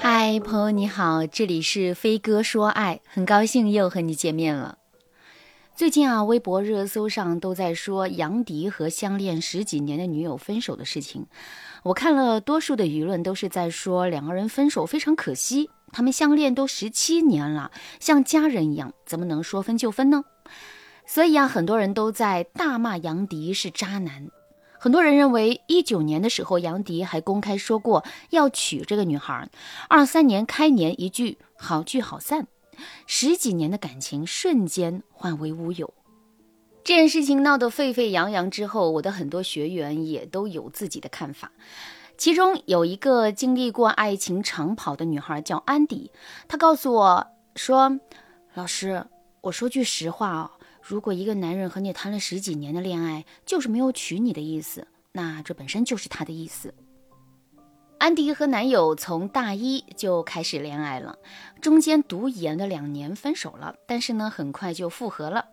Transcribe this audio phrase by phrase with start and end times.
[0.00, 4.78] 嗨，朋友你好，这里是飞哥说爱，很高兴又和你见面了。
[5.74, 11.26] 最近啊，微博热搜上都在说杨迪和相恋十几年的女友分手的事情。
[11.82, 20.22] 我看了，多数的舆论都是在说两个人分手非常可惜，他们相恋都十七年了，像家人一样，怎么能说分就分呢？
[21.06, 24.28] 所以啊，很多人都在大骂杨迪是渣男。
[24.88, 29.46] 很多人认为，一九年的时候，杨迪还公开说过要娶这个女孩。
[29.86, 32.46] 二三年开年一句好聚好散，
[33.06, 35.92] 十几年的感情瞬间化为乌有。
[36.82, 41.52] 这件事情闹得沸沸扬扬之后，我的很多学员也都有自己的看法。
[42.16, 46.10] 其中有一个经历过爱情长跑的女孩叫安迪，
[46.48, 48.00] 她告诉我说
[48.56, 49.04] ：“老师，
[49.42, 50.52] 我说句实话啊。”
[50.88, 56.72] 如果一个男人和你谈了十几年的恋爱，就是没有娶你的意思，那这本身就是他的意思。
[57.98, 61.18] 安迪和男友从大一就开始恋爱了，
[61.60, 65.44] 中间读研的两年分手了，但是呢，很快就复合了。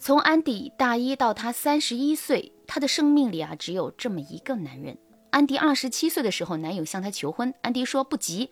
[0.00, 4.98] 从安迪大一到他三十一岁，他的生命里啊，只有这么一个男人。
[5.30, 8.50] 安迪二十七岁的时候，男友向她求婚，安迪说不急。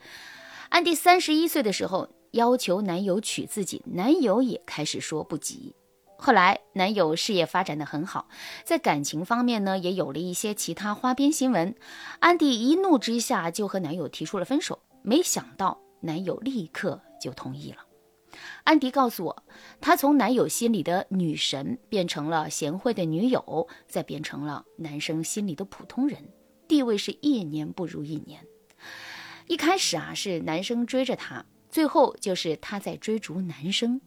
[0.68, 5.74] 安迪三十一岁的时候，要求男友娶自己，男友也开始说不急。
[6.24, 8.28] 后来，男友事业发展的很好，
[8.62, 11.74] 在感情方面呢，也有了一些其他花边新闻。
[12.20, 17.78] 安迪一怒之下就和男友提出了分手，没想到男友立刻就同意了。
[18.62, 19.42] 安迪告诉我，
[19.80, 26.28] 她从男友心里的女神变成了贤惠的女友，再变成了男生心里的普通人，
[26.68, 28.46] 地位是一年不如一年。
[29.48, 34.00] 一开始啊，是男生追着她，最后就是她在追逐男生。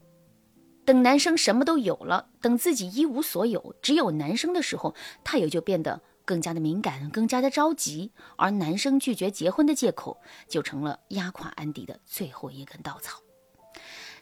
[0.86, 8.12] 等男生什么都有了，等自己一无所有，只有男生的时候，她也就变得更加的敏感，更加的着急。
[8.36, 13.20] 而男生拒绝结婚的借口，就成了压垮安迪的最后一根稻草。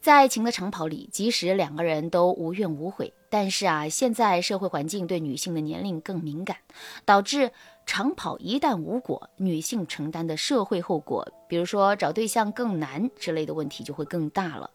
[0.01, 6.57] 在爱情的长跑里，即使两个人都无怨无悔，但是啊，现在社会环境对女性的年龄更敏感，
[7.05, 7.51] 导致。
[7.85, 14.71] 长跑一旦无果，女性承担的社会后果，比如说找对象更难之类的问题就会更大了。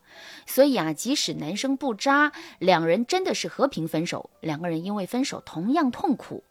[0.47, 6.45] 所以啊，即使男生不渣，两人真的是和平分手，两个人因为分手同样痛苦，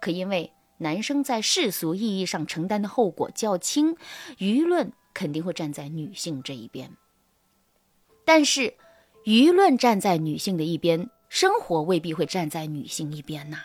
[0.00, 3.96] 可因为男生在世俗意义上承担的后果较轻，
[4.38, 6.96] 舆论肯定会站在女性这一边。
[8.24, 8.74] 但是，
[9.24, 13.58] 舆论站在女性的一边，生活未必会站在女性一边呐。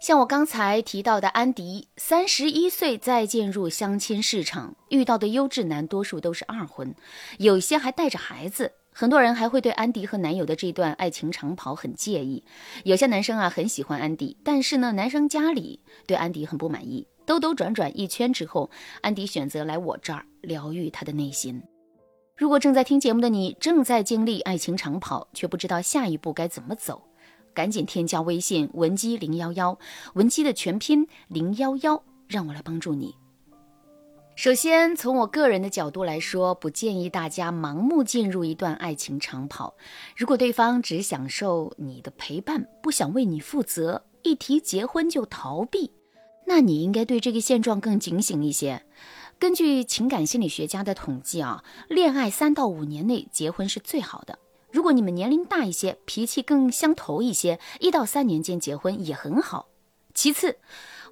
[0.00, 6.94] 像我刚才提到的安迪，三十一岁再进入相亲市场，遇到的优质男多数都是二婚，
[7.38, 8.72] 有些还带着孩子。
[8.92, 12.44] 很多人还会对安迪和男友的这段爱情长跑很介意。
[12.84, 17.06] 有些男生啊很喜欢安迪，但是呢，男生家里对安迪很不满意。
[17.26, 18.70] 兜兜转转一圈之后，
[19.02, 21.60] 安迪选择来我这儿疗愈他的内心。
[22.36, 27.02] 如果正在听节目的你正在经历爱情长跑，却不知道下一步该怎么走。
[27.58, 29.76] 赶紧添加微信文姬零幺幺，
[30.14, 33.16] 文姬的全拼零幺幺，让我来帮助你。
[34.36, 39.74] 首先，从我个人的角度来说，不建议大家盲目进入一段爱情长跑。
[40.16, 45.90] 如果对方只享受你的陪伴，不想为你负责，一提结婚就逃避，
[46.46, 48.86] 那你应该对这个现状更警醒一些。
[49.40, 54.38] 根据情感心理学家的统计啊，恋爱三到五年内结婚是最好的。
[54.70, 59.68] 如果你们年龄大一些，脾气更相投一些，一到三年间结婚也很好。
[60.12, 60.58] 其次，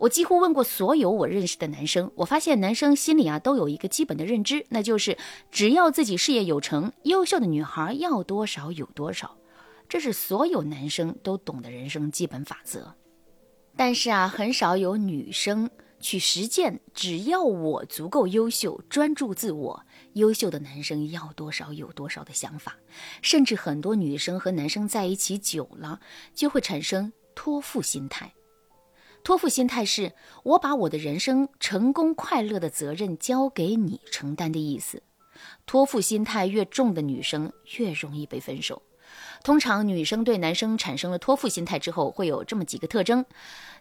[0.00, 5.16] 我几乎问过所有我认识的男生，我发现男生心里啊都有一个基本的认知，那就是
[5.50, 9.36] 只要自己事业有成，优秀的女孩要多少有多少，
[9.88, 12.94] 这是所有男生都懂的人生基本法则。
[13.76, 15.70] 但是啊，很少有女生。
[16.06, 22.76] 去实践，只要我足够优秀，专注自我，优秀的男生要多少有多少的想法，
[23.22, 25.98] 甚至很多女生和男生在一起久了，
[26.32, 28.32] 就会产生托付心态。
[29.24, 30.12] 托付心态是
[30.44, 35.02] 我把我的人生成功快乐的责任交给你承担的意思。
[35.66, 38.80] 托付心态越重的女生越容易被分手。
[39.42, 43.26] 通常女生对男生产生了托付心态之后，会有这么几个特征。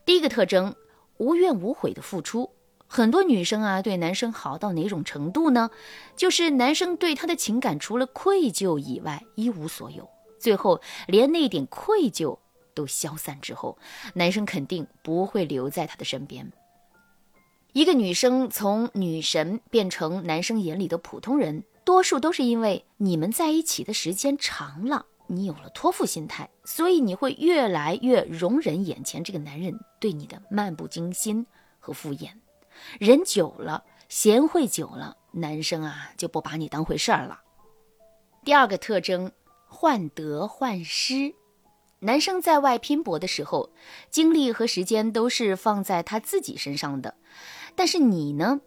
[0.08, 0.76] 第一个特征。
[1.18, 2.52] 无怨无悔的付出，
[2.88, 5.70] 很多女生啊，对男生好到哪种程度呢？
[6.16, 10.10] 就是男生对她的情感除了愧疚以外一无所有，
[10.40, 12.38] 最后连那点愧疚
[12.74, 13.78] 都消散之后，
[14.14, 16.52] 男生肯定不会留在她的身边。
[17.74, 25.06] 一个女生从女神变成男生眼里的普通人，多数都是因为你们在一起的时间长了。
[25.28, 31.46] 你有了托付心态，所以你会越来越容忍眼前这个男人对你的漫不经心
[31.80, 32.30] 和敷衍。
[33.00, 37.42] 人久了，贤惠久了，男生啊就不把你当回事儿了。
[38.44, 39.32] 第二个特征，
[39.68, 41.34] 患得患失。
[42.00, 43.72] 男生在外拼搏的时候，
[44.12, 47.16] 精力和时间都是放在他自己身上的，
[47.76, 48.62] 但是你呢，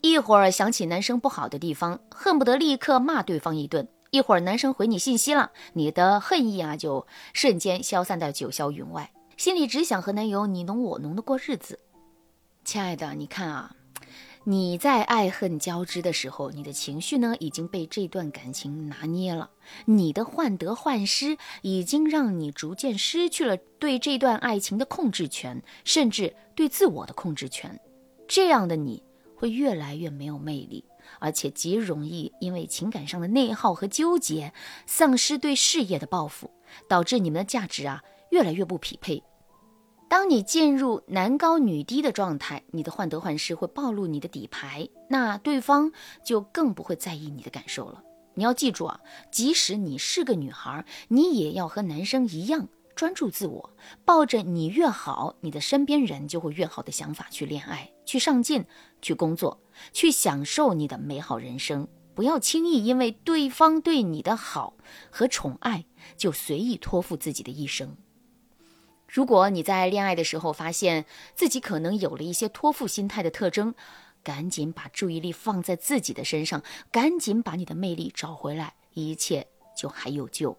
[0.00, 11.78] 一会儿想起男生不好的地方，恨不得立刻骂对方一顿；一会儿男生回你信息了，你的恨意啊就瞬间消散到九霄云外，心里只想和男友你侬我侬的过日子。
[12.64, 13.76] 亲爱的，你看啊。
[14.44, 19.50] 你在爱恨交织的时候，你的情绪呢已经被这段感情拿捏了，
[19.84, 27.78] 你的患得患失已经让你逐渐失去了对这段爱情的控制权，甚至对自我的控制权。
[28.26, 29.02] 这样的你
[29.40, 30.84] 会越来越没有魅力，
[31.18, 34.52] 而且极容易因为情感上的内耗和纠结，
[34.84, 36.50] 丧失对事业的抱负，
[36.86, 39.22] 导致你们的价值啊越来越不匹配。
[40.10, 45.90] 当你进入男高女低的状态，你的患得患失会暴露你的底牌，那对方
[46.22, 48.02] 就更不会在意你的感受了。
[48.34, 49.00] 你要记住啊，
[49.32, 53.70] 即使你是个女孩，你也要和男生一样专注自我，
[54.04, 58.64] 抱着你越好，你的身边人就会越好的想法去恋爱、去上进、
[59.00, 59.60] 去工作、
[59.92, 61.86] 去享受你的美好人生。
[62.12, 64.74] 不要轻易因为对方对你的好
[65.12, 65.84] 和宠爱，
[66.16, 67.96] 就随意托付自己的一生。
[69.06, 73.76] 如果你在恋爱的时候发现自己可能有了一些托付心态的特征，
[74.24, 79.46] 赶紧把注意力放在自己的身上，赶紧把你的魅力找回来，一切
[79.76, 80.58] 就还有救。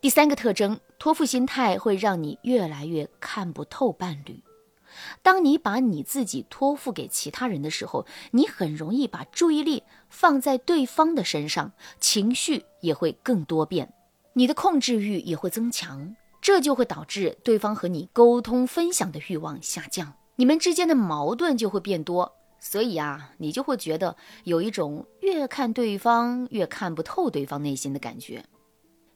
[0.00, 4.42] 第三个特征，托付心态会让你越来越看不透伴侣。
[5.22, 13.92] 当你把你自己托付给其他人的时候，你很容易把注意力放在对方的身上，情绪也会更多变，
[14.34, 16.14] 你的控制欲也会增强。
[16.40, 28.44] 这就会导致对方和你沟通分享的欲望下降，你们之间的矛盾就会变多，所以啊，你就会觉得有一种越看对方越看不透对方内心的感觉，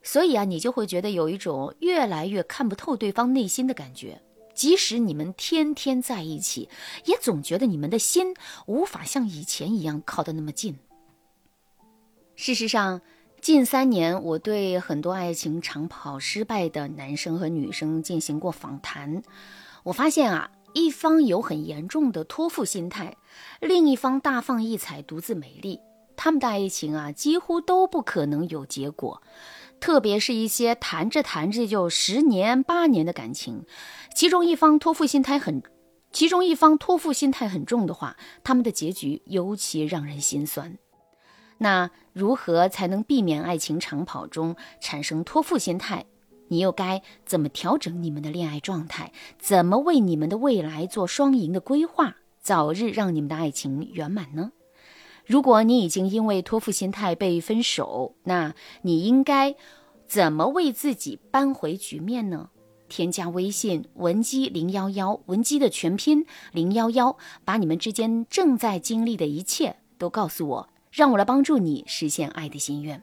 [0.02, 4.22] 所以啊，你就会觉得有一种越来越看不透对方内心的感觉，
[4.58, 6.68] 即使你们天天在一起，
[7.04, 8.34] 也总觉得你们的心
[8.66, 10.76] 无法像以前一样靠得那么近。
[12.34, 13.00] 事实上。
[13.40, 19.22] 近三年，我对很多爱情长跑失败的男生和女生进行过访谈，
[19.84, 23.16] 我发现啊，一方有很严重的托付心态，
[23.60, 25.78] 另一方大放异彩，独自美丽，
[26.16, 29.22] 他们的爱情啊，几乎都不可能有结果。
[29.80, 33.64] 特别是一些谈着谈着就十年八年的感情，
[34.14, 35.62] 其中一方托付心态很，
[36.12, 40.78] 其中一方托付心态很重的话，他们的结局尤其让人心酸。
[41.58, 46.06] 那如何才能避免爱情长跑中产生托付心态？
[46.48, 49.12] 你又该怎么调整你们的恋爱状态？
[49.38, 54.52] 怎么为你们的未来做双赢的规划，早日让你们的爱情圆满呢？
[55.28, 59.54] 如果你已经因为托付心态被分手，那你应该
[60.06, 62.48] 怎么为自己扳回局面呢？
[62.88, 70.68] 添加微信文姬零幺幺，文姬的全拼零幺幺，把你们之间正在经历的一切都告诉我。
[70.90, 73.02] 让我来帮助你实现爱的心愿。